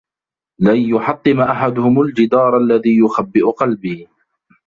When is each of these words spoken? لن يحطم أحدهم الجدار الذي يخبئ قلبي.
لن 0.59 0.75
يحطم 0.89 1.41
أحدهم 1.41 2.01
الجدار 2.01 2.57
الذي 2.57 2.97
يخبئ 2.99 3.49
قلبي. 3.51 4.07